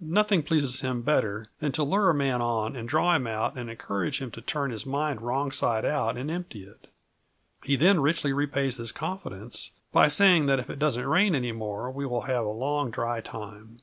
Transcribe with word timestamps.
Nothing 0.00 0.42
pleases 0.42 0.80
him 0.80 1.02
better 1.02 1.48
than 1.60 1.70
to 1.70 1.84
lure 1.84 2.10
a 2.10 2.12
man 2.12 2.42
on 2.42 2.74
and 2.74 2.88
draw 2.88 3.14
him 3.14 3.28
out 3.28 3.56
and 3.56 3.70
encourage 3.70 4.20
him 4.20 4.32
to 4.32 4.40
turn 4.40 4.72
his 4.72 4.84
mind 4.84 5.20
wrong 5.22 5.52
side 5.52 5.84
out 5.84 6.16
and 6.16 6.28
empty 6.28 6.64
it. 6.64 6.88
He 7.62 7.76
then 7.76 8.00
richly 8.00 8.32
repays 8.32 8.78
this 8.78 8.90
confidence 8.90 9.70
by 9.92 10.08
saying 10.08 10.46
that 10.46 10.58
if 10.58 10.68
it 10.68 10.80
doesn't 10.80 11.06
rain 11.06 11.36
any 11.36 11.52
more 11.52 11.88
we 11.88 12.04
will 12.04 12.22
have 12.22 12.44
a 12.44 12.48
long 12.48 12.90
dry 12.90 13.20
time. 13.20 13.80